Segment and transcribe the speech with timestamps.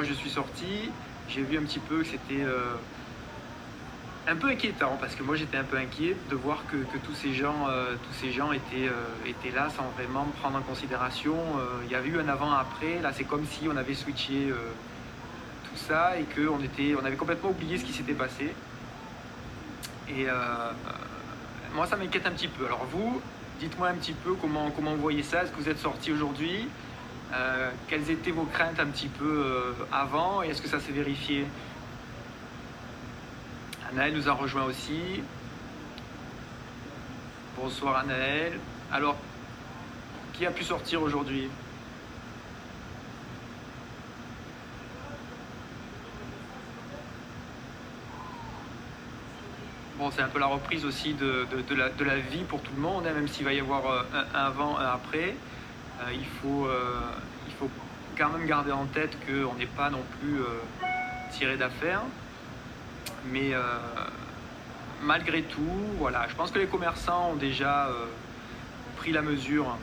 [0.00, 0.88] moi je suis sorti,
[1.28, 2.72] j'ai vu un petit peu que c'était euh,
[4.26, 7.34] un peu inquiétant parce que moi j'étais un peu inquiet de voir que, tous ces
[7.34, 11.36] gens, euh, tous ces gens étaient, euh, étaient là sans vraiment prendre en considération.
[11.84, 14.48] Il y avait eu un avant-après, là c'est comme si on avait switché
[15.64, 18.54] tout ça et qu'on on avait complètement oublié ce qui s'était passé.
[20.08, 20.24] Et
[21.74, 22.64] moi ça m'inquiète un petit peu.
[22.64, 23.20] Alors vous,
[23.58, 25.42] dites-moi un petit peu comment, comment vous voyez ça.
[25.42, 26.68] Est-ce que vous êtes sorti aujourd'hui?
[27.32, 30.92] Euh, Quelles étaient vos craintes un petit peu euh, avant et est-ce que ça s'est
[30.92, 31.46] vérifié?
[33.90, 35.22] Anaël nous a rejoint aussi.
[37.56, 38.58] Bonsoir Anaël.
[38.92, 39.16] Alors,
[40.32, 41.48] qui a pu sortir aujourd'hui?
[50.00, 53.12] Bon, c'est un peu la reprise aussi de, la, vie pour tout le monde, hein,
[53.12, 55.36] même s'il va y avoir euh, un, avant, un après.
[56.00, 57.00] Euh, il, faut, euh,
[57.46, 57.70] il faut
[58.16, 60.40] quand même garder en tête qu'on n'est pas non plus
[61.30, 62.02] tiré d'affaires.
[63.26, 63.52] Mais
[65.02, 65.60] malgré tout,
[65.98, 67.88] voilà, je pense que les commerçants ont déjà
[68.96, 69.76] pris la mesure.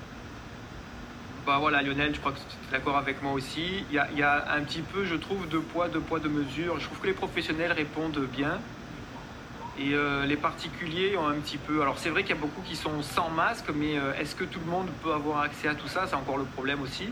[1.48, 3.86] Bah voilà, Lionel, je crois que tu es d'accord avec moi aussi.
[3.90, 6.20] Il y, a, il y, a, un petit peu, je trouve, de poids, de poids,
[6.20, 6.80] de mesure.
[6.80, 8.60] Je trouve que les professionnels répondent bien.
[9.80, 11.82] Et euh, les particuliers ont un petit peu.
[11.82, 14.44] Alors c'est vrai qu'il y a beaucoup qui sont sans masque, mais euh, est-ce que
[14.44, 16.06] tout le monde peut avoir accès à tout ça?
[16.08, 17.10] C'est encore le problème aussi.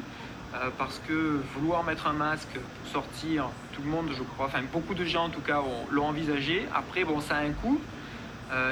[0.55, 4.61] Euh, parce que vouloir mettre un masque pour sortir, tout le monde, je crois, enfin
[4.71, 6.66] beaucoup de gens en tout cas l'ont envisagé.
[6.73, 7.80] Après, bon, ça a un coût.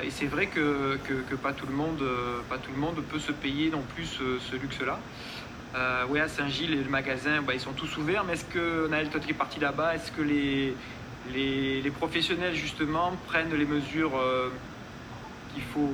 [0.03, 0.97] et c'est vrai que,
[1.41, 2.03] pas, tout le monde,
[2.49, 4.97] pas tout le monde peut se payer non plus ce, luxe-là.
[6.09, 9.31] oui, à Saint-Gilles, les magasins, bah, ils sont tous ouverts, mais est-ce Naël, toi qui
[9.31, 10.73] es parti là-bas, est-ce que les,
[11.32, 14.50] les, professionnels justement prennent les mesures euh,
[15.54, 15.94] qu'il faut.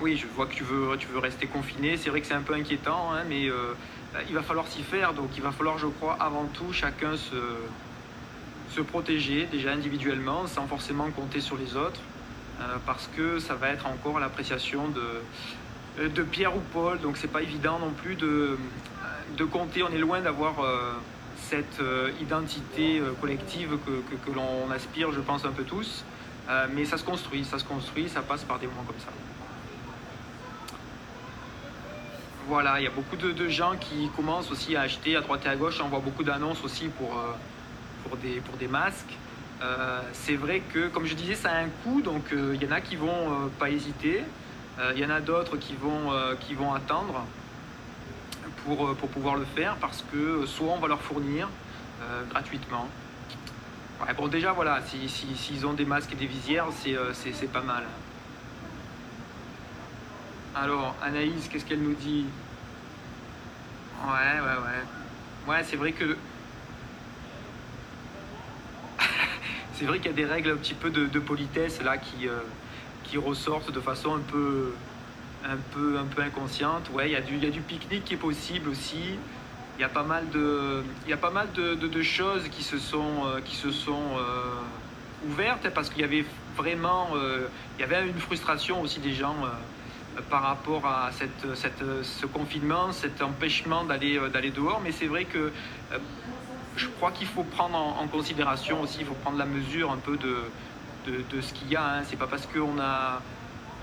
[0.00, 0.88] Oui, je vois que tu veux,
[1.18, 1.96] rester confiné.
[1.96, 3.74] C'est vrai que c'est un peu inquiétant, hein, mais euh,
[4.28, 5.14] il va falloir s'y faire.
[5.14, 11.08] Donc il va falloir, je crois, avant tout, chacun se, protéger déjà individuellement, sans forcément
[11.10, 12.00] compter sur les autres,
[12.60, 17.00] euh, parce que ça va être encore l'appréciation de, Pierre ou Paul.
[17.00, 18.58] Donc c'est pas évident non plus de
[19.44, 19.84] compter.
[19.84, 20.56] On est loin d'avoir
[21.48, 26.04] cette euh, identité euh, collective que, l'on aspire, je pense, un peu tous.
[26.48, 29.12] Euh, mais ça se construit, ça se construit, ça passe par des moments comme ça.
[32.48, 35.48] Voilà, il y a beaucoup de, gens qui commencent aussi à acheter à droite et
[35.48, 35.80] à gauche.
[35.82, 37.18] On voit beaucoup d'annonces aussi pour,
[38.06, 39.16] pour, des, pour des masques.
[40.12, 42.82] c'est vrai que, comme je disais, ça a un coût, donc il y en a
[42.82, 44.24] qui vont pas hésiter.
[44.94, 47.24] Il y en a d'autres qui, vont qui vont attendre.
[48.66, 51.48] Euh, pour, pouvoir le faire parce que euh, soit on va leur fournir
[52.02, 52.88] euh, gratuitement.
[54.16, 56.66] bon, déjà, voilà, s'ils si, ont des masques et des visières,
[57.12, 57.84] c'est pas mal.
[60.54, 62.24] Alors, Anaïs, qu'est-ce qu'elle nous dit?
[64.06, 65.52] Ouais, ouais, ouais.
[65.52, 66.16] Ouais, c'est vrai que.
[69.74, 72.28] c'est vrai qu'il y a des règles un petit peu de, politesse là qui,
[73.02, 74.72] qui ressortent de façon un peu,
[75.44, 76.90] un peu, un peu inconsciente.
[76.92, 79.18] Ouais, il y a du, du pique-nique qui est possible aussi.
[79.78, 82.78] Il y a pas mal de, il y a pas mal de, choses qui se
[82.78, 86.24] sont, euh, qui se sont euh, ouvertes parce qu'il y avait
[86.56, 89.34] vraiment, euh, il y avait une frustration aussi des gens
[90.30, 94.80] par rapport à cette, cette, ce confinement, cet empêchement d'aller, d'aller dehors.
[94.84, 95.50] Mais c'est vrai que
[96.76, 100.16] je crois qu'il faut prendre en, considération aussi, il faut prendre la mesure un peu
[100.16, 100.36] de,
[101.06, 101.96] de, ce qu'il y a.
[101.96, 102.02] Hein.
[102.04, 103.20] C'est pas parce qu'on a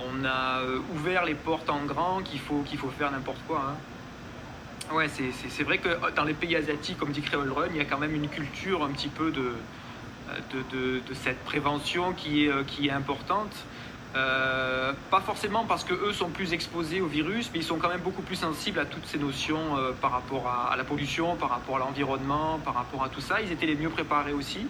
[0.07, 3.61] on a euh, ouvert les portes en grand qu'il faut, faut faire n'importe quoi.
[3.69, 4.93] Hein.
[4.95, 7.85] Ouais, c'est vrai que dans les pays asiatiques, comme dit Creole Run, il y a
[7.85, 9.53] quand même une culture un petit peu de,
[10.73, 13.55] de, cette prévention qui est, euh, qui est importante.
[14.13, 18.01] Euh, pas forcément parce qu'eux sont plus exposés au virus, mais ils sont quand même
[18.01, 21.79] beaucoup plus sensibles à toutes ces notions par rapport à, la pollution, par rapport à
[21.79, 23.41] l'environnement, par rapport à tout ça.
[23.41, 24.67] Ils étaient les mieux préparés aussi.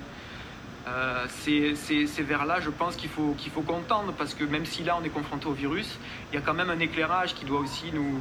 [0.87, 4.83] Euh, c'est vers là, je pense, qu'il faut, qu'il faut contendre, parce que même si
[4.83, 5.97] là on est confronté au virus,
[6.31, 8.19] il y a quand même un éclairage qui doit aussi nous,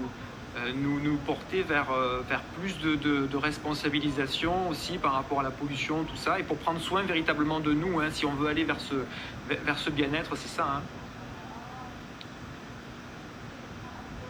[0.58, 6.04] euh, nous, porter vers, euh, vers plus de, responsabilisation aussi par rapport à la pollution,
[6.04, 8.80] tout ça, et pour prendre soin véritablement de nous, hein, si on veut aller vers
[8.80, 8.96] ce,
[9.48, 10.66] vers ce bien-être, c'est ça.
[10.76, 10.82] Hein.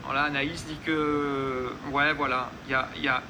[0.05, 3.23] Voilà, Anaïs dit que, ouais, voilà, il y a, y a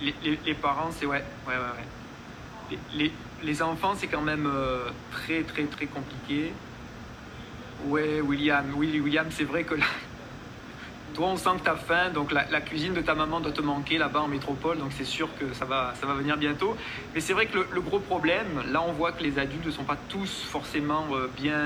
[0.00, 3.12] les, parents, c'est ouais, ouais, ouais, les
[3.60, 6.52] enfants, c'est quand même euh, très, très, très compliqué.
[7.88, 9.84] William, oui, William, c'est vrai que là,
[11.14, 13.60] toi, on sent que tu as faim, donc la, cuisine de ta maman doit te
[13.60, 16.76] manquer là-bas en métropole, donc c'est sûr que ça va, ça va venir bientôt.
[17.14, 19.84] Mais c'est vrai que le, gros problème, là, on voit que les adultes ne sont
[19.84, 21.58] pas tous forcément euh, bien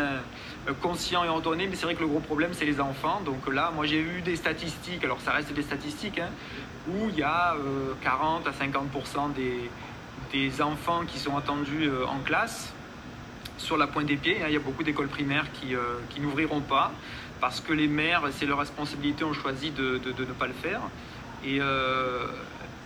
[0.68, 3.22] euh, conscients et ordonnés, mais c'est vrai que le gros problème, c'est les enfants.
[3.24, 6.30] Donc là, moi, j'ai vu des statistiques, alors ça reste des statistiques, hein,
[6.88, 7.56] où il y a
[8.02, 9.70] 40 à 50% des
[10.32, 12.72] des enfants qui sont attendus en classe
[13.58, 14.42] sur la pointe des pieds.
[14.42, 14.46] Hein.
[14.48, 15.74] Il y a beaucoup d'écoles primaires qui,
[16.10, 16.92] qui n'ouvriront pas
[17.40, 20.80] parce que les maires, c'est leur responsabilité, ont choisi de, de, ne pas le faire.
[21.44, 21.60] Et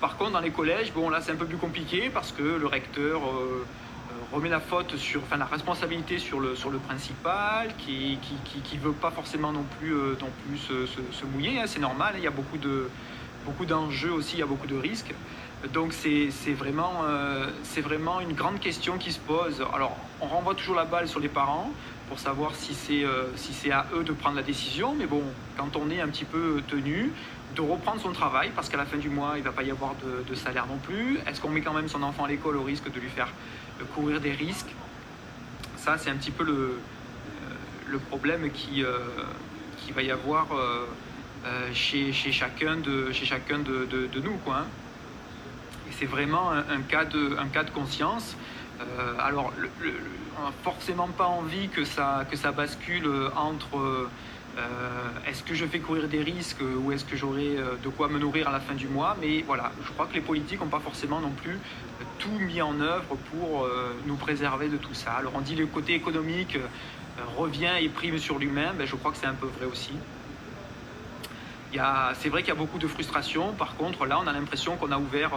[0.00, 2.67] par contre, dans les collèges, bon là c'est un peu plus compliqué parce que le
[2.67, 3.20] recteur
[4.35, 8.79] remet la faute sur, enfin la responsabilité sur le, sur le principal, qui qui, qui,
[8.79, 12.25] veut pas forcément non plus, euh, non plus se, mouiller, hein, c'est normal, hein, il
[12.25, 12.88] y a beaucoup de
[13.44, 15.14] beaucoup d'enjeux aussi, il y a beaucoup de risques.
[15.72, 17.46] Donc c'est vraiment, euh,
[17.82, 19.64] vraiment une grande question qui se pose.
[19.72, 21.70] Alors on renvoie toujours la balle sur les parents
[22.08, 25.22] pour savoir si c'est euh, si c'est à eux de prendre la décision, mais bon,
[25.56, 27.12] quand on est un petit peu tenu,
[27.56, 29.70] de reprendre son travail parce qu'à la fin du mois, il ne va pas y
[29.70, 29.94] avoir
[30.28, 31.19] de, salaire non plus.
[31.26, 33.28] Est-ce qu'on met quand même son enfant à l'école au risque de lui faire
[33.94, 34.75] courir des risques?
[35.76, 36.76] Ça, c'est un petit peu le, euh,
[37.87, 38.84] le problème qui,
[39.78, 40.49] qui va y avoir
[41.72, 44.37] chez, chacun de, chez chacun de, nous.
[44.44, 44.67] Quoi, hein.
[45.99, 47.37] C'est vraiment un, cas de,
[47.73, 48.37] conscience.
[49.19, 49.52] alors,
[50.38, 52.25] on n'a forcément pas envie que ça,
[52.55, 54.08] bascule entre
[54.56, 58.08] euh, est-ce que je fais courir des risques ou est-ce que j'aurai euh, de quoi
[58.08, 60.69] me nourrir à la fin du mois Mais voilà, je crois que les politiques n'ont
[60.69, 61.58] pas forcément non plus
[62.20, 65.12] tout mis en œuvre pour euh, nous préserver de tout ça.
[65.12, 66.56] Alors on dit le côté économique
[67.37, 69.93] revient et prime sur l'humain, ben, je crois que c'est un peu vrai aussi.
[72.14, 74.93] C'est vrai qu'il y a beaucoup de frustration, par contre là on a l'impression qu'on
[74.93, 75.32] a ouvert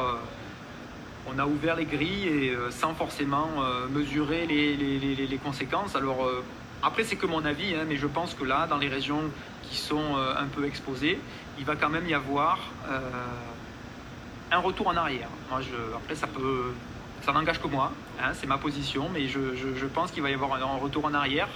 [1.27, 3.47] on a ouvert les grilles et sans forcément
[3.91, 5.95] mesurer les, conséquences.
[5.95, 6.27] Alors
[6.83, 9.23] après, c'est que mon avis, hein, mais je pense que là, dans les régions
[9.63, 11.19] qui sont euh, un peu exposées,
[11.57, 12.99] il va quand même y avoir euh,
[14.51, 15.29] un retour en arrière.
[15.59, 17.91] Je, après, ça n'engage que moi,
[18.21, 21.49] hein, c'est ma position, mais je, pense qu'il va y avoir un, retour en arrière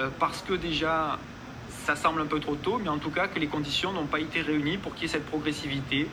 [0.00, 1.18] euh, parce que déjà,
[1.84, 4.18] ça semble un peu trop tôt, mais en tout cas que les conditions n'ont pas
[4.18, 6.08] été réunies pour qu'il y ait cette progressivité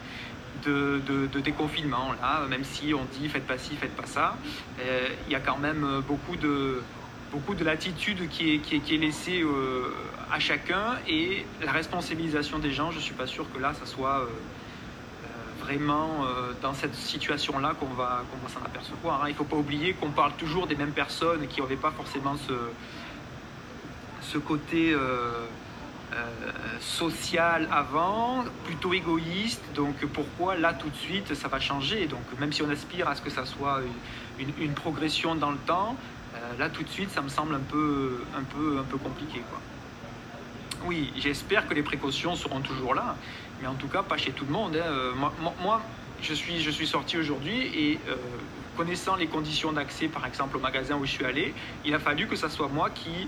[0.66, 2.14] de, déconfinement.
[2.22, 4.38] Là, même si on dit faites pas ci, faites pas ça,
[4.80, 6.82] il y a quand même beaucoup de
[7.34, 9.92] beaucoup de latitude qui est, qui est, laissée euh,
[10.32, 13.88] à chacun et la responsabilisation des gens, je ne suis pas sûr que là, ça
[13.88, 16.26] soit euh, euh, vraiment
[16.62, 19.24] dans cette situation-là qu'on va, qu'on s'en apercevoir.
[19.24, 19.30] Hein.
[19.30, 22.36] Il ne faut pas oublier qu'on parle toujours des mêmes personnes qui n'avaient pas forcément
[22.38, 22.54] ce,
[24.22, 24.96] ce côté
[26.80, 29.64] social avant, plutôt égoïste.
[29.76, 32.08] Donc pourquoi là tout de suite ça va changer?
[32.08, 33.82] Donc même si on aspire à ce que ça soit
[34.40, 35.96] une, progression dans le temps,
[36.36, 39.42] euh, là, tout de suite, ça me semble un peu, un peu, un peu compliqué.
[39.50, 39.60] Quoi.
[40.86, 43.16] Oui, j'espère que les précautions seront toujours là,
[43.62, 44.76] mais en tout cas, pas chez tout le monde.
[44.76, 44.86] Hein.
[44.86, 45.14] Euh,
[45.62, 45.82] moi,
[46.22, 48.16] je, suis, je suis sorti aujourd'hui et euh,
[48.76, 51.54] connaissant les conditions d'accès, par exemple, au magasin où je suis allé,
[51.86, 53.28] il a fallu que ce soit moi qui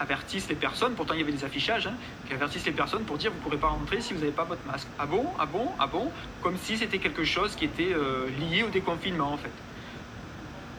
[0.00, 1.94] avertisse les personnes, pourtant il y avait des affichages, hein,
[2.26, 4.44] qui avertissent les personnes pour dire vous ne pourrez pas rentrer si vous n'avez pas
[4.44, 4.88] votre masque.
[4.98, 5.26] Ah bon?
[5.38, 5.68] Ah bon?
[5.78, 6.10] Ah bon?
[6.42, 7.94] Comme si c'était quelque chose qui était
[8.38, 9.52] lié au déconfinement en fait.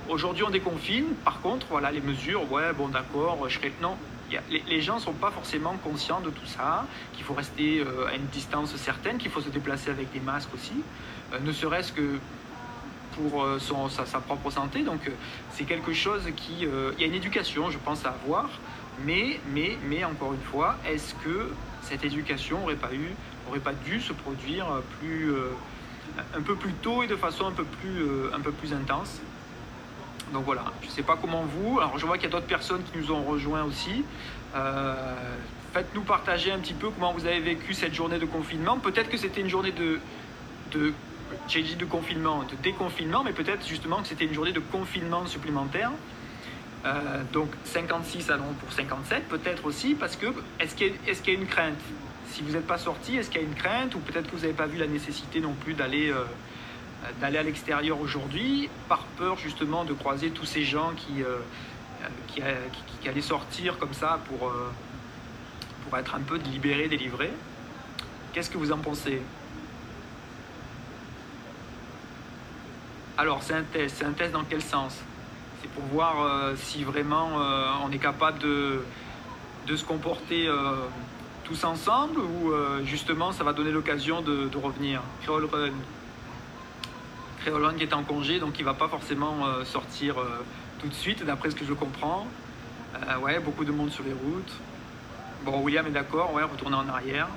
[0.09, 1.05] Aujourd'hui, on déconfine.
[1.23, 3.71] Par contre, voilà, les mesures, ouais, bon, d'accord, je serais.
[3.79, 3.95] Non,
[4.49, 8.15] les, gens ne sont pas forcément conscients de tout ça, qu'il faut rester euh, à
[8.15, 10.83] une distance certaine, qu'il faut se déplacer avec des masques aussi,
[11.33, 12.19] euh, ne serait-ce que
[13.19, 14.83] pour euh, sa, propre santé.
[14.83, 15.10] Donc,
[15.51, 16.63] c'est quelque chose qui.
[16.63, 18.50] Il y a une éducation, je pense, à avoir.
[19.06, 21.51] Mais, mais, mais encore une fois, est-ce que
[21.82, 23.13] cette éducation n'aurait pas eu,
[23.48, 24.65] aurait pas dû se produire
[25.00, 25.34] plus,
[26.36, 28.03] un peu plus tôt et de façon un peu plus,
[28.34, 29.22] un peu plus intense?
[30.34, 31.79] Donc voilà, je ne sais pas comment vous.
[31.79, 34.03] Alors je vois qu'il y a d'autres personnes qui nous ont rejoints aussi.
[34.55, 35.15] Euh,
[35.74, 38.77] faites-nous partager un petit peu comment vous avez vécu cette journée de confinement.
[38.77, 40.00] Peut-être que c'était une journée de,
[40.72, 40.93] de
[41.48, 45.25] j'ai dit de confinement, de déconfinement, mais peut-être justement que c'était une journée de confinement
[45.25, 45.91] supplémentaire.
[46.86, 50.27] Euh, donc 56 allons pour 57, peut-être aussi, parce que
[50.59, 51.77] est-ce qu'il y, est y, a une crainte?
[52.27, 53.95] Si vous n'êtes pas sorti, est-ce qu'il y a une crainte?
[53.95, 56.24] Ou peut-être que vous n'avez pas vu la nécessité non plus d'aller euh,
[57.19, 61.38] d'aller à l'extérieur aujourd'hui par peur justement de croiser tous ces gens qui, euh,
[62.27, 62.41] qui,
[63.09, 64.51] allaient sortir comme ça pour,
[65.83, 67.31] pour être un peu libérés, délivrés?
[68.33, 69.21] Qu'est-ce que vous en pensez?
[73.19, 73.97] Alors, c'est un test.
[73.99, 74.97] C'est un test dans quel sens?
[75.61, 77.41] C'est pour voir euh, si vraiment
[77.83, 78.81] on est capable de,
[79.75, 80.49] se comporter
[81.43, 82.51] tous ensemble ou
[82.85, 85.01] justement ça va donner l'occasion de, revenir.
[87.39, 90.43] Créolone qui est en congé, donc il va pas forcément euh, sortir euh,
[90.79, 92.27] tout de suite, d'après ce que je comprends.
[92.95, 94.53] Euh, ouais, beaucoup de monde sur les routes.
[95.45, 97.27] Bon, William est d'accord, ouais, retourner en arrière.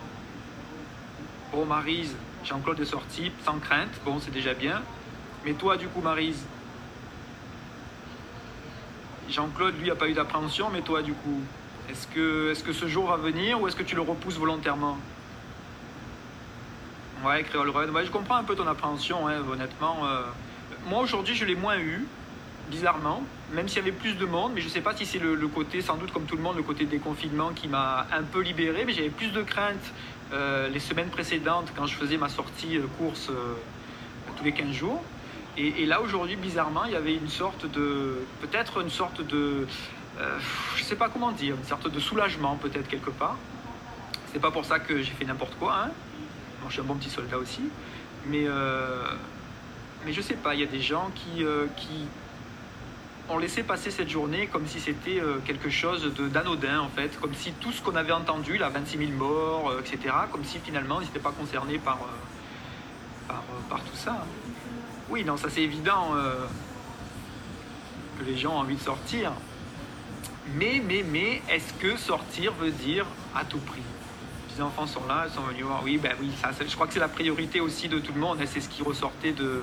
[1.53, 4.83] Bon, Marise, Jean-Claude est sorti, sans crainte, bon, c'est déjà bien.
[5.45, 6.45] Mais toi, du coup, Marise,
[9.29, 11.41] Jean-Claude, lui, a pas eu d'appréhension, mais toi, du coup,
[11.91, 14.99] est-ce que, est que ce jour va venir ou est-ce que tu le repousses volontairement?
[17.25, 17.87] Ouais, Créole Run.
[18.05, 20.07] Je comprends un peu ton appréhension, hein, honnêtement.
[20.07, 20.23] Euh,
[20.89, 22.05] Moi aujourd'hui je l'ai moins eu,
[22.69, 23.23] bizarrement,
[23.53, 25.37] même s'il y avait plus de monde, mais je ne sais pas si c'est le,
[25.49, 28.85] côté, sans doute comme tout le monde, le côté déconfinement qui m'a un peu libéré,
[28.85, 29.93] mais j'avais plus de crainte
[30.33, 33.31] euh, les semaines précédentes quand je faisais ma sortie euh, course
[34.37, 35.03] tous les 15 jours.
[35.59, 39.67] Et, là aujourd'hui, bizarrement, il y avait une sorte de, peut-être une sorte de,
[40.19, 43.37] je ne sais pas comment dire, une sorte de soulagement peut-être quelque part.
[44.33, 45.75] C'est pas pour ça que j'ai fait n'importe quoi.
[45.75, 45.91] Hein.
[46.61, 47.63] Moi, je suis un bon petit soldat aussi,
[48.27, 48.47] mais
[50.05, 51.45] mais je sais pas, il y a des gens qui,
[51.77, 52.07] qui
[53.29, 57.35] on laissait passer cette journée comme si c'était euh, quelque chose d'anodin en fait, comme
[57.35, 61.01] si tout ce qu'on avait entendu, la 26 000 morts, euh, etc., comme si finalement
[61.01, 61.99] ils n'étaient pas concernés par,
[63.31, 63.33] euh,
[63.69, 64.25] par, tout ça.
[65.11, 66.15] Oui, non, ça c'est évident
[68.19, 69.33] que les gens ont envie de sortir.
[70.55, 73.83] Mais, mais, mais, est-ce que sortir veut dire à tout prix?
[74.55, 75.83] Les enfants sont là, ils sont venus voir.
[75.85, 78.39] Oui, ben oui, ça, je crois que c'est la priorité aussi de tout le monde.
[78.41, 79.63] Hein, c'est ce qui ressortait de,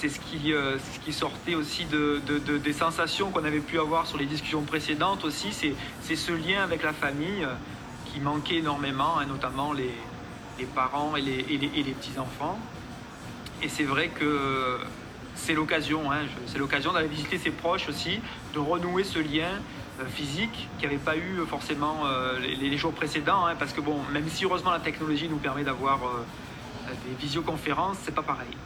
[0.00, 0.78] c'est ce qui, euh,
[1.10, 2.20] sortait aussi de,
[2.56, 5.52] des sensations qu'on avait pu avoir sur les discussions précédentes aussi.
[5.52, 7.52] C'est ce lien avec la famille euh,
[8.06, 9.92] qui manquait énormément, et notamment les,
[10.74, 12.58] parents et les, les, petits-enfants.
[13.62, 14.78] Et c'est vrai que
[15.34, 18.20] c'est l'occasion, hein, c'est l'occasion d'aller visiter ses proches aussi,
[18.54, 19.50] de renouer ce lien
[20.00, 22.04] euh, physique qui n'avait pas eu forcément
[22.40, 26.00] les, jours précédents, hein, parce que bon, même si heureusement la technologie nous permet d'avoir
[26.88, 28.56] des visioconférences, c'est pas pareil.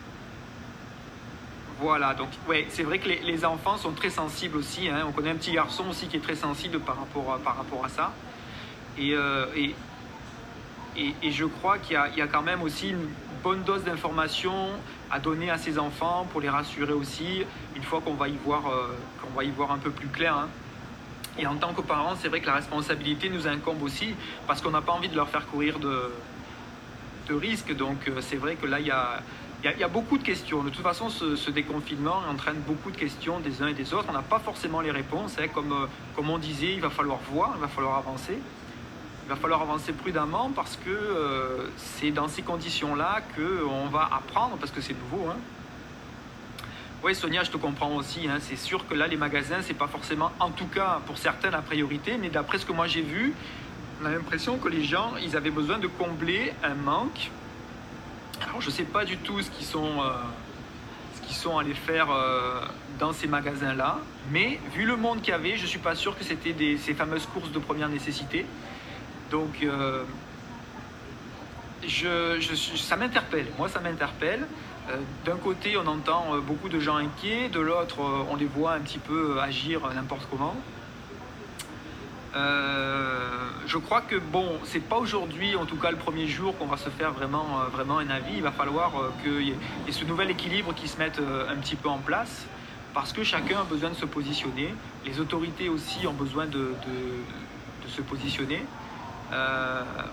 [1.80, 4.88] Voilà, donc ouais, c'est vrai que les, enfants sont très sensibles aussi.
[4.88, 5.04] Hein.
[5.08, 7.84] On connaît un petit garçon aussi qui est très sensible par rapport à, par rapport
[7.84, 8.12] à ça.
[8.96, 9.74] Et, euh, et,
[10.96, 13.08] et, je crois qu'il y, y, a quand même aussi une
[13.44, 14.70] bonne dose d'informations
[15.10, 17.44] à donner à ces enfants pour les rassurer aussi,
[17.76, 18.88] une fois qu'on va, y voir, euh,
[19.36, 20.34] va y voir un peu plus clair.
[20.34, 20.48] Hein.
[21.38, 24.14] Et en tant que parents, c'est vrai que la responsabilité nous incombe aussi,
[24.46, 26.10] parce qu'on n'a pas envie de leur faire courir de,
[27.28, 27.76] risques.
[27.76, 30.62] Donc euh, c'est vrai que là, il y a beaucoup de questions.
[30.62, 34.06] De toute façon, ce, déconfinement entraîne beaucoup de questions des uns et des autres.
[34.08, 35.36] On n'a pas forcément les réponses.
[35.38, 35.48] Hein.
[35.54, 35.86] Euh,
[36.16, 38.38] comme on disait, il va falloir voir, il va falloir avancer.
[39.24, 44.56] Il va falloir avancer prudemment parce que euh, c'est dans ces conditions-là qu'on va apprendre,
[44.56, 45.28] parce que c'est nouveau.
[45.30, 45.36] Hein.
[47.02, 48.28] Oui, Sonia, je te comprends aussi.
[48.28, 48.38] Hein.
[48.40, 51.62] C'est sûr que là, les magasins, c'est pas forcément, en tout cas pour certains, la
[51.62, 52.18] priorité.
[52.18, 53.34] Mais d'après ce que moi j'ai vu,
[54.02, 57.30] on a l'impression que les gens, ils avaient besoin de combler un manque
[58.42, 60.12] alors je ne sais pas du tout ce qu'ils sont, euh,
[61.30, 62.60] sont allés faire euh,
[62.98, 63.98] dans ces magasins-là,
[64.30, 66.94] mais vu le monde qu'il y avait, je ne suis pas sûr que c'était ces
[66.94, 68.46] fameuses courses de première nécessité.
[69.30, 70.04] Donc euh,
[71.86, 74.46] je, ça m'interpelle, moi ça m'interpelle.
[75.24, 78.00] D'un côté, on entend beaucoup de gens inquiets, de l'autre,
[78.30, 80.54] on les voit un petit peu agir n'importe comment.
[82.36, 86.66] Euh, je crois que bon, c'est pas aujourd'hui, en tout cas le premier jour, qu'on
[86.66, 88.34] va se faire vraiment, euh, vraiment un avis.
[88.36, 91.76] Il va falloir euh, qu'il y, ait ce nouvel équilibre qui se mette un petit
[91.76, 92.46] peu en place,
[92.92, 94.74] parce que chacun a besoin de se positionner.
[95.04, 96.74] Les autorités aussi ont besoin de,
[97.88, 98.64] se positionner.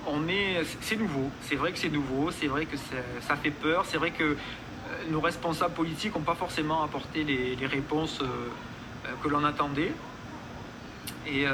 [0.07, 1.29] On est, c'est nouveau.
[1.41, 2.31] C'est vrai que c'est nouveau.
[2.31, 2.77] C'est vrai que
[3.21, 3.85] ça fait peur.
[3.85, 4.35] C'est vrai que
[5.09, 8.19] nos responsables politiques n'ont pas forcément apporté les, réponses
[9.23, 9.93] que l'on attendait.
[11.27, 11.45] Et,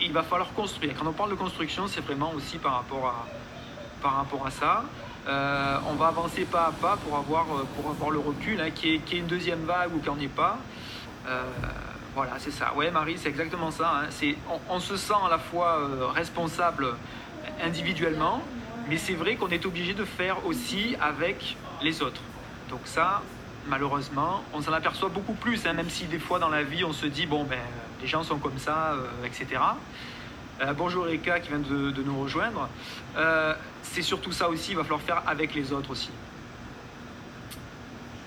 [0.00, 0.94] il va falloir construire.
[0.98, 3.26] Quand on parle de construction, c'est vraiment aussi par rapport à,
[4.02, 4.84] par rapport à ça.
[5.26, 8.70] Euh, on va avancer pas à pas pour avoir, euh, pour avoir le recul, hein,
[8.70, 10.58] qui, est, une deuxième vague ou qu'il n'y en ait pas.
[11.26, 11.44] Euh,
[12.14, 12.72] voilà, c'est ça.
[12.74, 14.04] Ouais, Marie, c'est exactement ça.
[14.04, 14.32] Hein.
[14.70, 16.94] On, se sent à la fois responsable
[17.62, 18.42] individuellement,
[18.88, 22.20] mais c'est vrai qu'on est obligé de faire aussi avec les autres.
[22.70, 23.22] Donc ça,
[23.66, 26.92] malheureusement, on s'en aperçoit beaucoup plus, hein, même si des fois dans la vie on
[26.92, 27.58] se dit, bon, ben,
[28.00, 29.60] les gens sont comme ça, euh, etc.
[30.60, 32.68] Euh, bonjour Eka qui vient de, nous rejoindre.
[33.16, 36.10] Euh, c'est surtout ça aussi, il va falloir faire avec les autres aussi.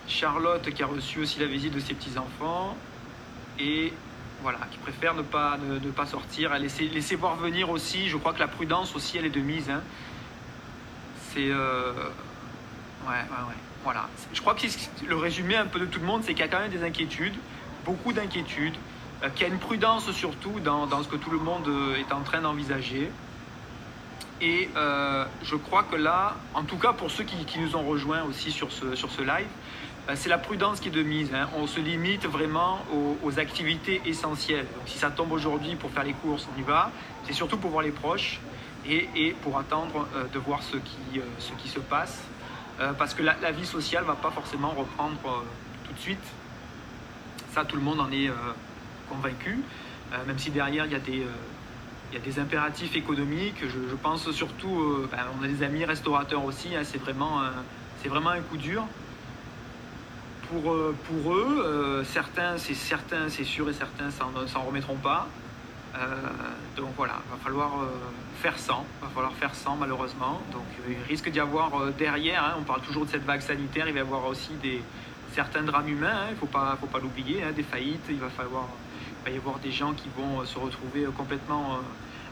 [0.08, 2.76] Charlotte qui a reçu aussi la visite de ses petits-enfants
[3.60, 3.94] et
[4.42, 8.10] voilà, qui préfère ne pas, ne, pas sortir, laisser, laisser voir venir aussi.
[8.10, 9.70] Je crois que la prudence aussi, elle est de mise.
[9.70, 9.82] Hein.
[11.32, 11.50] C'est.
[11.50, 11.54] Ouais,
[13.08, 13.56] ouais, ouais.
[13.84, 14.10] Voilà.
[14.34, 14.68] Je crois que
[15.08, 16.84] le résumé un peu de tout le monde, c'est qu'il y a quand même des
[16.84, 17.36] inquiétudes,
[17.86, 18.76] beaucoup d'inquiétudes,
[19.24, 22.12] euh, qu'il y a une prudence surtout dans, ce que tout le monde euh, est
[22.12, 23.10] en train d'envisager.
[24.42, 28.24] Et euh, je crois que là, en tout cas pour ceux qui, nous ont rejoints
[28.24, 29.48] aussi sur ce, sur ce live,
[30.16, 31.34] c'est la prudence qui est de mise.
[31.34, 31.50] Hein.
[31.58, 32.80] On se limite vraiment
[33.24, 34.66] aux, activités essentielles.
[34.76, 36.92] Donc si ça tombe aujourd'hui pour faire les courses, on y va.
[37.26, 38.40] C'est surtout pour voir les proches
[38.90, 41.22] et, pour attendre de voir ce qui,
[41.58, 42.24] qui se passe.
[42.80, 46.24] Euh, parce que la, vie sociale ne va pas forcément reprendre euh, tout de suite.
[47.54, 48.34] Ça, tout le monde en est euh,
[49.10, 49.60] convaincu,
[50.28, 53.62] même si derrière, il y a des, impératifs économiques.
[53.62, 57.40] Je, pense surtout, ben, on a des amis restaurateurs aussi, hein, c'est vraiment
[58.30, 58.86] un coup dur.
[60.50, 62.74] Pour, euh, pour eux, euh, certains, c'est
[63.30, 65.28] c'est sûr et certains s'en remettront pas.
[65.96, 66.00] Euh,
[66.76, 67.72] donc voilà, va falloir
[68.40, 70.42] faire sans, va falloir faire sans malheureusement.
[70.52, 73.94] Donc il risque d'y avoir derrière, hein, on parle toujours de cette vague sanitaire, il
[73.94, 74.82] va y avoir aussi des,
[75.34, 78.28] certains drames humains, hein, il ne faut pas, l'oublier, hein, des faillites, il va,
[79.28, 81.80] y avoir des gens qui vont se retrouver complètement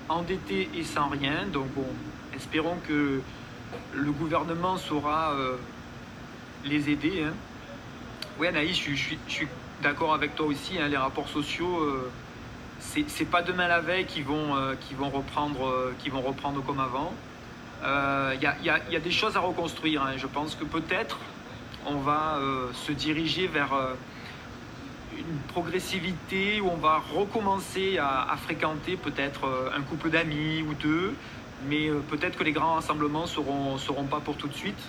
[0.10, 1.48] endettés et sans rien.
[1.52, 1.88] Donc bon,
[2.36, 3.22] espérons que
[3.94, 5.34] le gouvernement saura
[6.64, 7.26] les aider.
[8.38, 8.94] Oui, Anaïs, je,
[9.28, 9.48] suis,
[9.82, 10.78] d'accord avec toi aussi.
[10.78, 12.12] Hein, les rapports sociaux, euh,
[12.80, 14.76] c'est pas demain la veille qu'ils vont, euh,
[15.14, 17.14] reprendre, euh, vont reprendre comme avant.
[17.82, 20.04] Il y, a, des choses à reconstruire.
[20.04, 20.14] Hein.
[20.18, 21.20] Je pense que peut-être
[21.86, 22.40] on va
[22.74, 23.70] se diriger vers
[25.16, 31.14] une progressivité où on va recommencer à, fréquenter peut-être un couple d'amis ou deux,
[31.70, 34.82] mais peut-être que les grands rassemblements seront, seront pas pour tout de suite.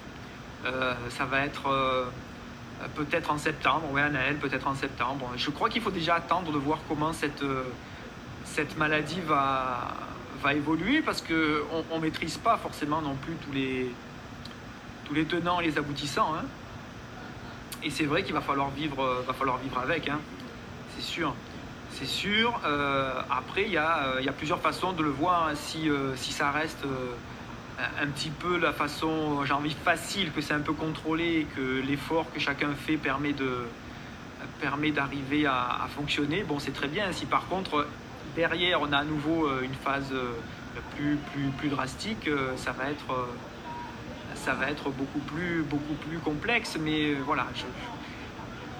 [0.66, 2.04] Euh, ça va être euh,
[2.94, 5.30] peut-être en septembre, oui, Anaël, peut-être en septembre.
[5.36, 7.64] Je crois qu'il faut déjà attendre de voir comment cette, euh,
[8.44, 9.94] cette maladie va,
[10.42, 13.90] va évoluer parce qu'on ne maîtrise pas forcément non plus tous les,
[15.04, 16.34] tous les tenants et les aboutissants.
[16.34, 16.44] Hein.
[17.82, 20.18] Et c'est vrai qu'il va falloir vivre, va falloir vivre avec, hein.
[20.96, 21.34] c'est sûr.
[21.92, 22.60] C'est sûr.
[23.30, 25.48] après, il y a, y a, plusieurs façons de le voir.
[25.48, 25.54] Hein.
[25.54, 26.84] Si, si ça reste
[27.78, 32.26] un petit peu la façon, j'ai envie, facile, que c'est un peu contrôlé, que l'effort
[32.32, 33.66] que chacun fait permet de
[34.60, 37.12] permet d'arriver à, fonctionner, bon c'est très bien.
[37.12, 37.86] Si par contre
[38.34, 40.32] derrière on a à nouveau euh, une phase euh,
[40.94, 43.28] plus, plus, plus drastique, euh, ça va être
[44.34, 46.78] ça va être beaucoup plus, beaucoup plus complexe.
[46.80, 47.46] Mais voilà,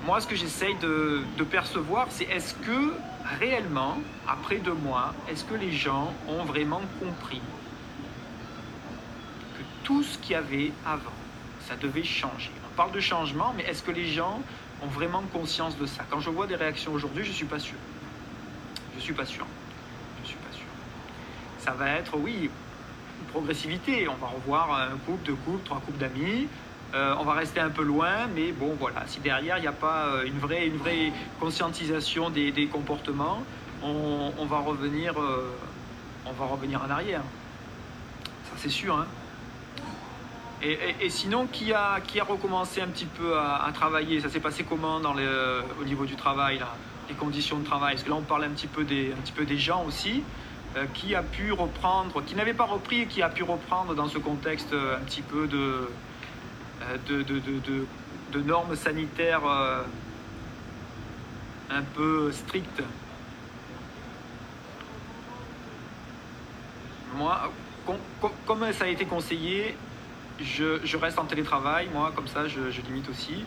[0.06, 2.94] moi ce que j'essaye de, de percevoir, c'est est-ce que
[3.40, 7.42] réellement, après deux mois, est-ce que les gens ont vraiment compris
[9.86, 11.12] tout ce qu'il y avait avant.
[11.68, 12.50] Ça devait changer.
[12.72, 14.40] On parle de changement, mais est-ce que les gens
[14.82, 16.04] ont vraiment conscience de ça?
[16.10, 17.78] Quand je vois des réactions aujourd'hui, je ne suis pas sûr.
[18.92, 19.46] Je ne suis pas sûr.
[20.24, 20.66] Je suis pas sûr.
[21.60, 22.50] Ça va être, oui,
[23.20, 24.08] une progressivité.
[24.08, 26.48] On va revoir un couple, deux couples, trois couples d'amis.
[26.94, 29.04] Euh, on va rester un peu loin, mais bon, voilà.
[29.06, 33.44] Si derrière, il n'y a pas euh, une vraie, une vraie conscientisation des, comportements,
[33.84, 35.56] on, va revenir, euh,
[36.24, 37.22] on va revenir en arrière.
[38.46, 38.96] Ça, c'est sûr.
[38.96, 39.06] Hein
[40.62, 44.20] et, sinon, qui a, qui a recommencé un petit peu à, travailler?
[44.20, 46.74] Ça s'est passé comment dans au niveau du travail, là,
[47.08, 47.94] les conditions de travail?
[47.94, 50.22] Parce que là, on parle un petit peu des, un petit peu des gens aussi.
[50.76, 54.08] Euh, qui a pu reprendre, qui n'avait pas repris et qui a pu reprendre dans
[54.08, 55.88] ce contexte euh, un petit peu de,
[56.82, 59.40] euh, de, de, normes sanitaires
[61.70, 62.82] un peu strictes?
[67.16, 67.50] Moi,
[68.46, 69.74] comme ça a été conseillé,
[70.40, 73.44] je, reste en télétravail, moi, comme ça, je, limite aussi.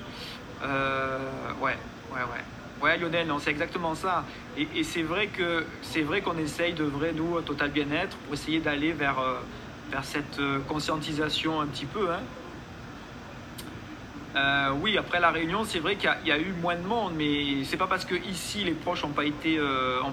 [0.63, 1.19] Euh,
[1.61, 1.77] ouais,
[2.11, 2.43] ouais, ouais.
[2.81, 4.23] Ouais, Lionel, c'est exactement ça.
[4.57, 8.59] Et, c'est vrai que c'est vrai qu'on essaye de vrai, nous, Total Bien-être, pour essayer
[8.59, 9.39] d'aller vers, euh,
[9.91, 12.07] vers cette euh, conscientisation un petit peu.
[12.11, 12.21] Hein.
[14.81, 17.75] oui, après la réunion, c'est vrai qu'il y, a eu moins de monde, mais c'est
[17.77, 19.59] pas parce que ici les proches n'ont pas été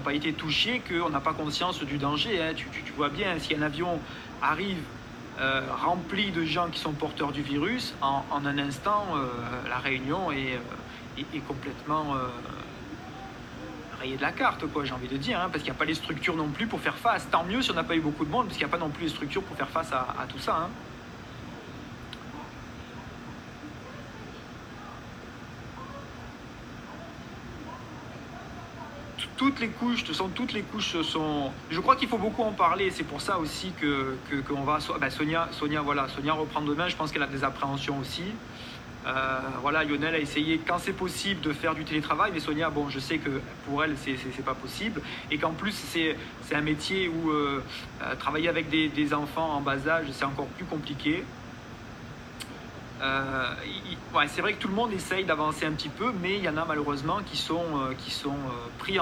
[0.03, 2.41] pas été touchés qu'on n'a pas conscience du danger.
[2.41, 2.53] Hein.
[2.53, 3.99] Tu, vois bien, si un avion
[4.41, 4.79] arrive
[5.39, 9.27] euh, rempli de gens qui sont porteurs du virus, en, un instant, euh,
[9.69, 12.15] la réunion est, euh, complètement
[13.99, 15.85] rayée de la carte, quoi, j'ai envie de dire, hein, parce qu'il n'y a pas
[15.85, 17.27] les structures non plus pour faire face.
[17.29, 18.83] Tant mieux si on n'a pas eu beaucoup de monde, parce qu'il n'y a pas
[18.83, 20.57] non plus les structures pour faire face à, tout ça.
[20.57, 20.69] Hein.
[29.37, 30.03] Toutes les couches,
[30.35, 31.51] toutes les couches sont.
[31.69, 32.91] Je crois qu'il faut beaucoup en parler.
[32.91, 34.79] C'est pour ça aussi que qu'on va.
[34.99, 36.87] Ben Sonia, Sonia, voilà, Sonia reprend demain.
[36.89, 38.23] Je pense qu'elle a des appréhensions aussi.
[39.05, 42.89] Euh, voilà, Lionel a essayé quand c'est possible de faire du télétravail, mais Sonia, bon,
[42.89, 43.29] je sais que
[43.65, 46.15] pour elle, c'est pas possible, et qu'en plus c'est
[46.55, 47.63] un métier où euh,
[48.01, 51.23] euh, travailler avec des, des, enfants en bas âge, c'est encore plus compliqué.
[53.01, 53.53] Euh,
[54.27, 56.57] c'est vrai que tout le monde essaye d'avancer un petit peu, mais il y en
[56.57, 58.97] a malheureusement qui sont, euh, euh, pris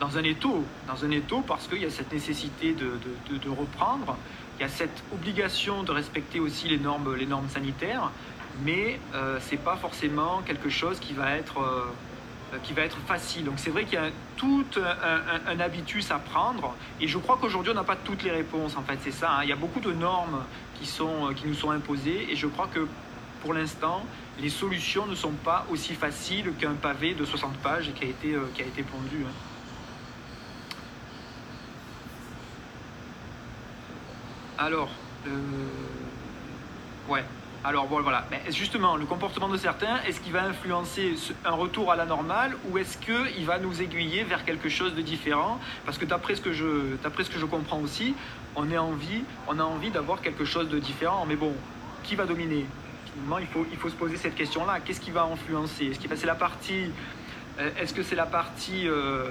[0.00, 4.16] dans un étau, dans un étau parce qu'il y a cette nécessité de, reprendre,
[4.58, 8.10] il y a cette obligation de respecter aussi les normes, les normes sanitaires,
[8.64, 11.58] mais ce n'est pas forcément quelque chose qui va être,
[12.62, 13.44] qui va être facile.
[13.44, 17.72] Donc c'est vrai qu'il y a tout un, habitus à prendre, et je crois qu'aujourd'hui
[17.72, 19.32] on n'a pas toutes les réponses, en fait, c'est ça.
[19.32, 19.40] Hein.
[19.42, 20.44] Il y a beaucoup de normes
[20.78, 22.86] qui, sont, qui nous sont imposées, et je crois que
[23.42, 24.04] pour l'instant,
[24.40, 28.34] les solutions ne sont pas aussi faciles qu'un pavé de 60 pages qui a été,
[28.34, 29.24] euh, qui a été pondu.
[29.24, 29.32] Hein.
[34.58, 34.90] Alors,
[35.26, 35.30] euh,
[37.08, 37.24] ouais,
[37.64, 41.96] Alors voilà, mais justement, le comportement de certains, est-ce qu'il va influencer un retour à
[41.96, 45.58] la normale ou est-ce qu'il va nous aiguiller vers quelque chose de différent?
[45.84, 48.14] Parce que d'après ce, que je, comprends aussi,
[48.54, 51.26] on, a envie d'avoir quelque chose de différent.
[51.26, 51.52] Mais bon,
[52.04, 52.64] qui va dominer?
[53.12, 54.78] Finalement, il faut, il faut se poser cette question-là.
[54.78, 55.86] Qu'est-ce qui va influencer?
[55.86, 56.92] Est-ce que c'est la partie,
[57.58, 59.30] euh, est-ce que c'est la partie euh,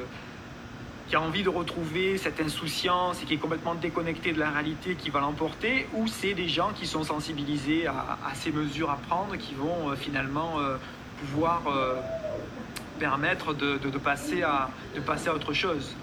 [1.07, 4.95] qui a envie de retrouver cette insouciance et qui est complètement déconnecté de la réalité
[4.95, 9.35] qui va l'emporter, ou c'est des gens qui sont sensibilisés à, ces mesures à prendre
[9.37, 10.77] qui vont euh, finalement euh,
[11.19, 11.95] pouvoir euh,
[12.99, 15.95] permettre de, passer à, de passer à autre chose?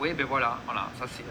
[0.00, 1.24] Oui, ben voilà, voilà, ça c'est...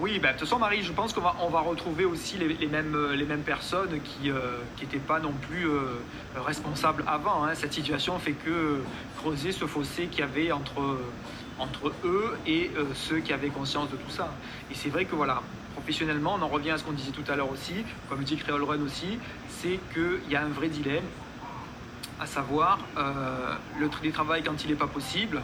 [0.00, 2.66] Oui, ben, de toute façon, Marie, je pense qu'on va, on va retrouver aussi les,
[2.66, 5.98] mêmes, les mêmes personnes qui n'étaient euh, pas non plus euh,
[6.36, 7.44] responsables avant.
[7.44, 7.54] Hein.
[7.54, 8.80] Cette situation fait que
[9.18, 10.98] creuser ce fossé qu'il y avait entre,
[11.58, 14.32] entre eux et euh, ceux qui avaient conscience de tout ça.
[14.70, 15.42] Et c'est vrai que voilà,
[15.74, 18.64] professionnellement, on en revient à ce qu'on disait tout à l'heure aussi, comme dit Créole
[18.64, 19.18] Run aussi,
[19.50, 21.04] c'est qu'il y a un vrai dilemme,
[22.18, 22.78] à savoir
[23.78, 25.42] le télétravail quand il n'est pas possible,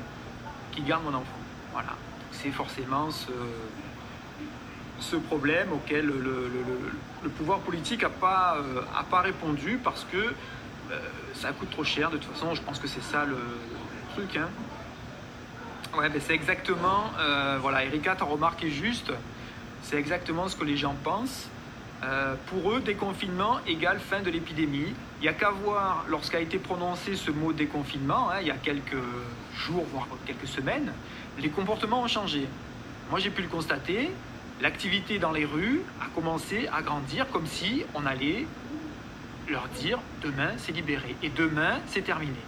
[0.73, 1.39] qui garde mon enfant.
[1.73, 1.93] Voilà.
[2.33, 3.33] C'est forcément ce
[5.01, 10.99] ce problème auquel le, pouvoir politique n'a pas, euh, pas répondu parce que euh,
[11.35, 12.11] ça coûte trop cher.
[12.11, 13.37] De toute façon, je pense que c'est ça le,
[14.15, 14.37] truc.
[14.37, 14.49] Hein.
[15.99, 19.13] Ouais, ben c'est exactement, euh, voilà, Erika, ta remarque est juste.
[19.83, 21.49] C'est exactement ce que les gens pensent.
[22.47, 24.95] pour eux, déconfinement égale fin de l'épidémie.
[25.21, 28.57] Il n'y a qu'à voir, lorsqu'a été prononcé ce mot déconfinement, hein, il y a
[28.57, 29.05] quelques
[29.57, 30.93] jours, voire quelques semaines,
[31.39, 32.47] les comportements ont changé.
[33.11, 34.11] Moi, j'ai pu le constater
[34.61, 38.47] l'activité dans les rues a commencé à grandir comme si on allait
[39.49, 42.41] leur dire demain c'est libéré et demain c'est terminé.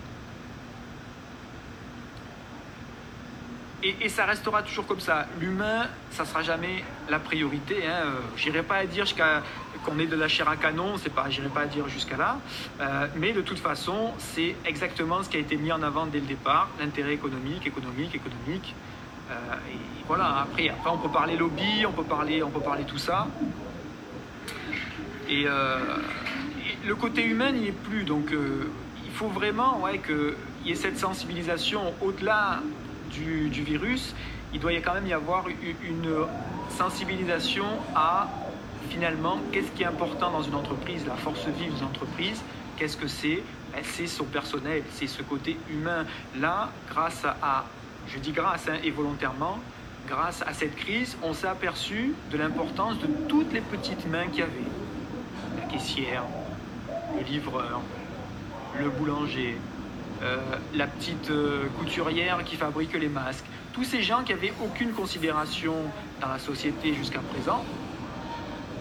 [3.84, 5.26] Et, ça restera toujours comme ça.
[5.38, 7.86] L'humain, ça sera jamais la priorité.
[7.86, 8.06] Hein.
[8.06, 11.48] Euh, j'irai pas à dire qu'on est de la chair à canon, c'est pas, j'irai
[11.48, 12.38] pas à dire jusqu'à là.
[12.80, 16.18] Euh, mais de toute façon, c'est exactement ce qui a été mis en avant dès
[16.18, 18.74] le départ l'intérêt économique, économique, économique.
[19.30, 19.34] Euh,
[20.06, 23.26] voilà, après, après, on peut parler lobby, on peut parler, on peut parler tout ça.
[25.28, 25.78] Et, euh,
[26.86, 28.04] le côté humain n'y est plus.
[28.04, 28.70] Donc euh,
[29.04, 32.60] il faut vraiment ouais, qu'il y ait cette sensibilisation au-delà
[33.10, 34.14] du, virus.
[34.54, 36.14] Il doit y quand même y avoir une
[36.70, 38.28] sensibilisation à
[38.88, 42.42] finalement qu'est-ce qui est important dans une entreprise, la force vive d'une entreprise,
[42.76, 43.42] qu'est-ce que c'est?
[43.72, 46.06] Ben, C'est son personnel, c'est ce côté humain.
[46.40, 47.64] Là, grâce à
[48.08, 49.58] je dis grâce hein, et volontairement,
[50.08, 54.40] grâce à cette crise, on s'est aperçu de l'importance de toutes les petites mains qu'il
[54.40, 54.52] y avait.
[55.56, 56.24] La caissière,
[57.16, 57.80] le livreur,
[58.78, 59.56] le boulanger,
[60.22, 60.36] euh,
[60.74, 63.44] la petite euh, couturière qui fabrique les masques.
[63.72, 65.74] Tous ces gens qui n'avaient aucune considération
[66.20, 67.64] dans la société jusqu'à présent,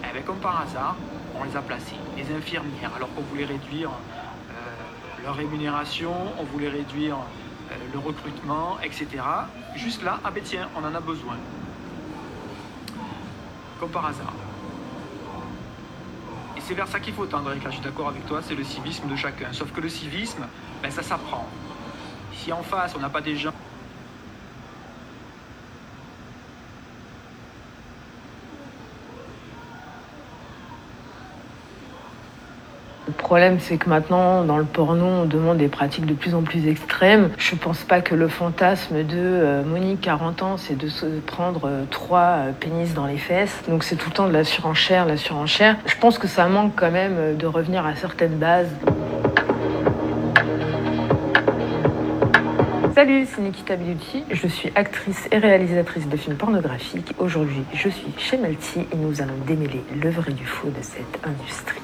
[0.03, 0.95] eh ben, comme par hasard,
[1.39, 1.95] on les a placés.
[2.15, 7.17] Les infirmières, alors qu'on voulait réduire euh, leur rémunération, on voulait réduire
[7.93, 9.07] le recrutement, etc.
[9.75, 11.35] Juste là, ah ben tiens, on en a besoin.
[13.79, 14.33] Comme par hasard.
[16.55, 18.63] Et c'est vers ça qu'il faut tendre, là je suis d'accord avec toi, c'est le
[18.63, 19.53] civisme de chacun.
[19.53, 20.47] Sauf que le civisme,
[20.81, 21.47] ben, ça s'apprend.
[22.33, 23.53] Si en face, on n'a pas des gens
[33.27, 36.65] problème, c'est que maintenant, dans le porno, on demande des pratiques de plus en plus
[36.65, 37.29] extrêmes.
[37.37, 41.65] Je pense pas que le fantasme de euh, Monique, 40 ans, c'est de se prendre
[41.65, 43.63] euh, trois euh, pénis dans les fesses.
[43.67, 45.75] Donc c'est tout le temps de la surenchère, la surenchère.
[45.87, 48.73] Je pense que ça manque quand même de revenir à certaines bases.
[52.95, 54.23] Salut, c'est Nikita Bellucci.
[54.31, 57.13] Je suis actrice et réalisatrice de films pornographiques.
[57.17, 61.19] Aujourd'hui, je suis chez Malti et nous allons démêler le vrai du faux de cette
[61.25, 61.81] industrie.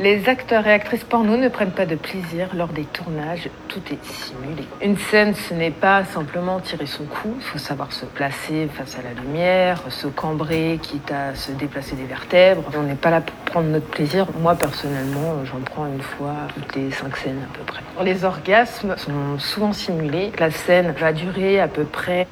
[0.00, 4.04] Les acteurs et actrices porno ne prennent pas de plaisir lors des tournages, tout est
[4.04, 4.62] simulé.
[4.80, 8.96] Une scène, ce n'est pas simplement tirer son coup, il faut savoir se placer face
[8.96, 12.62] à la lumière, se cambrer, quitte à se déplacer des vertèbres.
[12.76, 14.28] On n'est pas là pour prendre notre plaisir.
[14.40, 17.82] Moi, personnellement, j'en prends une fois toutes les cinq scènes à peu près.
[18.04, 20.30] Les orgasmes sont souvent simulés.
[20.38, 22.28] La scène va durer à peu près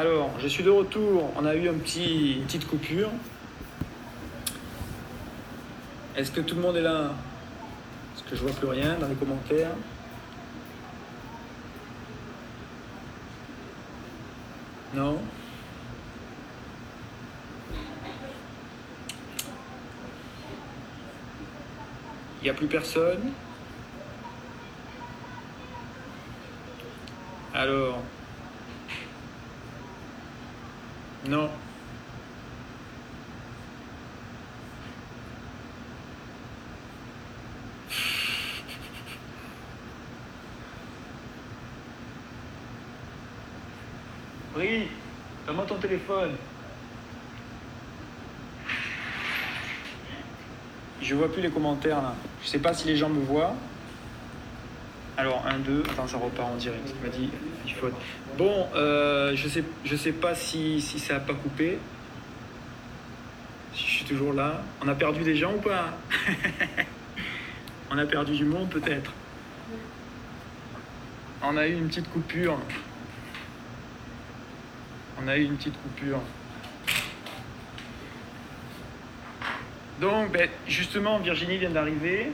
[0.00, 1.30] Alors, je suis de retour.
[1.36, 3.10] On a eu un petit, une petite coupure.
[6.16, 7.12] Est-ce que tout le monde est là?
[8.16, 9.72] Est-ce que je vois plus rien dans les commentaires
[14.94, 15.18] Non?
[22.40, 23.32] Il n'y a plus personne?
[27.52, 27.98] Alors,
[31.28, 31.50] non.
[44.56, 44.88] Oui,
[45.46, 46.32] comment ton téléphone
[51.02, 52.14] Je vois plus les commentaires là.
[52.42, 53.54] Je sais pas si les gens me voient.
[55.20, 56.94] Alors, 1, 2, attends, ça repart en direct.
[56.96, 57.30] Il m'a dit,
[57.78, 57.90] faut.
[58.38, 61.78] Bon, euh, je sais, je sais pas si, si ça a pas coupé.
[63.74, 64.62] Si je suis toujours là.
[64.82, 65.92] On a perdu des gens ou pas?
[67.90, 69.12] On a perdu du monde peut-être.
[71.42, 72.58] On a eu une petite coupure.
[75.22, 76.20] On a eu une petite coupure.
[80.00, 82.32] Donc, ben, justement, Virginie vient d'arriver.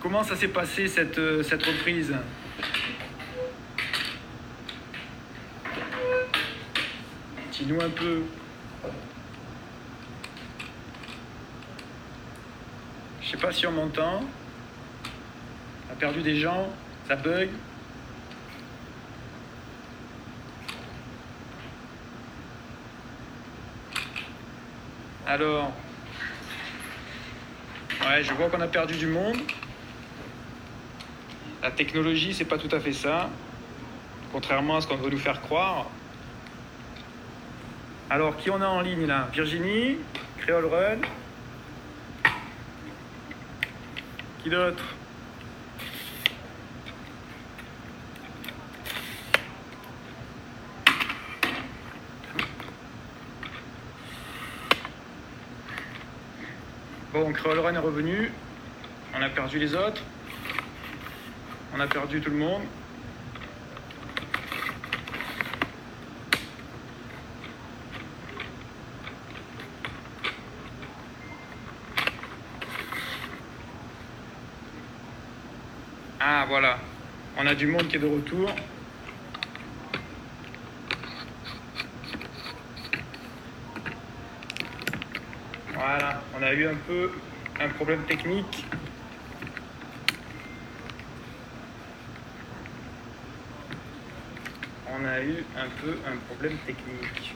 [0.00, 2.14] Comment ça s'est passé cette, euh, cette reprise
[7.52, 8.22] Dis-nous un peu.
[13.20, 14.22] Je sais pas si on m'entend.
[15.86, 16.70] On a perdu des gens,
[17.06, 17.50] ça bug.
[25.26, 25.70] Alors,
[28.00, 29.36] ouais, je vois qu'on a perdu du monde.
[31.62, 33.28] La technologie, c'est pas tout à fait ça,
[34.32, 35.86] contrairement à ce qu'on veut nous faire croire.
[38.08, 39.28] Alors, qui on a en ligne là?
[39.32, 39.98] Virginie,
[40.38, 41.00] Créole Run?
[44.42, 44.82] Qui d'autre?
[57.12, 58.32] Bon, Créole Run est revenu.
[59.14, 60.02] On a perdu les autres.
[61.72, 62.62] On a perdu tout le monde.
[76.18, 76.78] Ah voilà,
[77.38, 78.50] on a du monde qui est de retour.
[85.74, 87.12] Voilà, on a eu un peu
[87.60, 88.64] un problème technique.
[95.00, 97.34] on eu un peu un problème technique.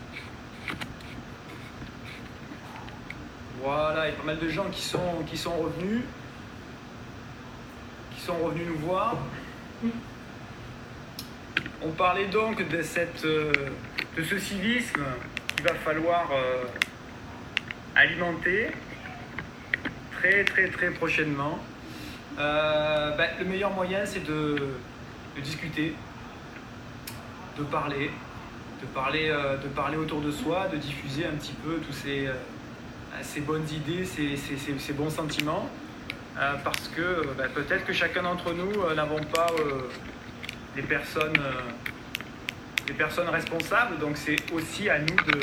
[3.63, 6.03] Voilà, il y a pas mal de gens qui sont, qui sont revenus,
[8.15, 9.17] qui sont revenus nous voir.
[11.83, 13.53] On parlait donc de, cette, euh,
[14.17, 15.05] de ce civisme
[15.49, 16.65] qu'il va falloir euh,
[17.95, 18.69] alimenter
[20.13, 21.59] très très très prochainement.
[22.39, 24.57] Euh, ben, le meilleur moyen c'est de,
[25.37, 25.95] de discuter,
[27.59, 28.11] de parler,
[28.81, 32.27] de parler, euh, de parler autour de soi, de diffuser un petit peu tous ces,
[32.27, 35.69] euh, bonnes idées, ces, bons sentiments,
[36.39, 39.47] euh, parce que bah, peut-être que chacun d'entre nous n'avons pas
[40.77, 41.39] les personnes,
[42.99, 45.41] personnes responsables, donc c'est aussi à nous de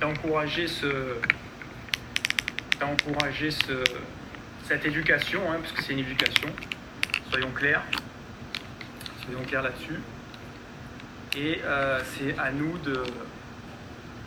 [0.00, 1.14] d'encourager ce
[2.80, 3.84] d'encourager ce,
[4.66, 6.48] cette éducation, hein, parce que c'est une éducation,
[7.30, 7.82] soyons clairs,
[9.24, 10.00] soyons clairs là-dessus.
[11.36, 13.02] Et euh, c'est à nous de,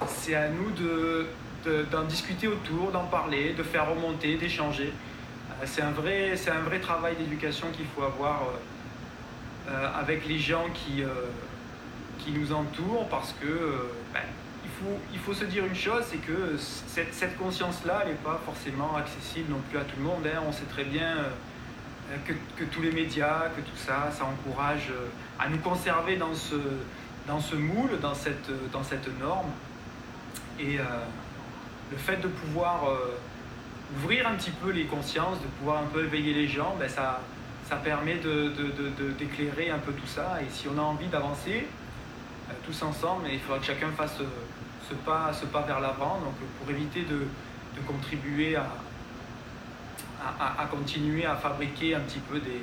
[0.08, 1.26] c'est à nous de,
[1.66, 4.92] de- d'en discuter autour, d'en parler, de faire remonter, d'échanger.
[5.52, 8.44] Euh, c'est un vrai, un vrai travail d'éducation qu'il faut avoir
[9.70, 11.04] euh, avec les gens qui,
[12.20, 14.22] qui nous entourent, parce que ben,
[14.66, 18.16] il faut, il faut se dire une chose, c'est que cette, cette conscience-là, elle n'est
[18.16, 20.26] pas forcément accessible non plus à tout le monde.
[20.26, 20.42] hein.
[20.48, 21.16] On sait très bien.
[22.12, 22.16] Euh,
[22.58, 25.08] que, tous les médias, que tout ça, ça encourage euh,
[25.40, 26.56] à nous conserver dans ce,
[27.40, 29.50] ce moule, dans cette, dans cette norme.
[30.60, 30.84] Et euh,
[31.92, 33.18] le fait de pouvoir euh,
[33.98, 37.22] ouvrir un petit peu les consciences, de pouvoir un peu éveiller les gens, ben ça,
[37.70, 40.40] ça permet de, de- d'éclairer un peu tout ça.
[40.42, 41.68] Et si on a envie d'avancer,
[42.50, 44.26] euh, tous ensemble, il faudra que chacun fasse euh,
[44.90, 46.20] ce pas, ce pas vers l'avant,
[46.60, 48.66] pour éviter de contribuer à,
[50.40, 52.62] à, continuer à fabriquer un petit peu des,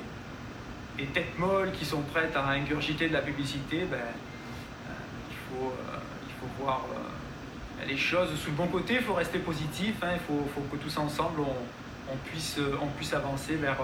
[0.97, 4.91] des têtes molles qui sont prêtes à ingurgiter de la publicité, ben, euh,
[5.29, 9.13] il, faut, euh, il faut voir euh, les choses sous le bon côté, il faut
[9.13, 13.77] rester positif, hein, il faut, faut que tous ensemble on, puisse, on puisse avancer vers,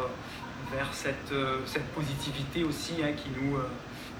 [0.71, 1.33] vers cette,
[1.65, 3.57] cette positivité aussi hein, qui, nous,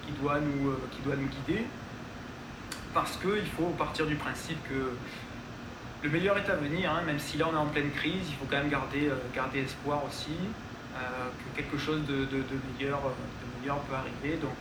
[0.06, 1.66] qui, doit nous, qui doit nous guider.
[2.94, 4.92] Parce qu'il faut partir du principe que
[6.04, 8.36] le meilleur est à venir, hein, même si là on est en pleine crise, il
[8.36, 10.38] faut quand même garder, euh, garder espoir aussi.
[10.96, 12.28] Euh, que quelque chose de,
[12.78, 14.38] meilleur, de meilleur peut arriver.
[14.42, 14.52] Donc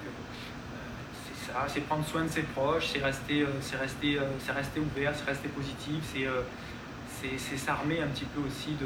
[1.26, 3.44] c'est ça, c'est prendre soin de ses proches, c'est rester,
[3.78, 4.20] rester,
[4.54, 6.04] rester ouvert, c'est rester positif,
[7.20, 8.76] c'est s'armer un petit peu aussi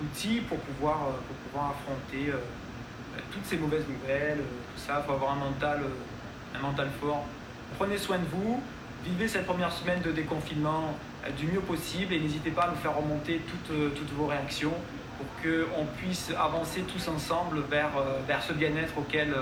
[0.00, 2.32] d'outils pour pouvoir, pour pouvoir affronter
[3.30, 5.00] toutes ces mauvaises nouvelles, tout ça.
[5.02, 5.84] Il faut avoir un mental,
[6.56, 7.24] un mental fort.
[7.78, 8.60] Prenez soin de vous,
[9.04, 12.76] vivez cette première semaine de déconfinement euh, du mieux possible et n'hésitez pas à nous
[12.76, 14.74] faire remonter toutes, euh, toutes vos réactions
[15.18, 19.34] pour qu'on puisse avancer tous ensemble vers, euh, ce bien-être auquel,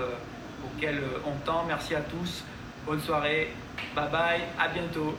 [0.65, 1.65] auquel on tend.
[1.67, 2.45] Merci à tous,
[2.87, 3.55] bonne soirée,
[3.95, 5.17] bye bye, à bientôt.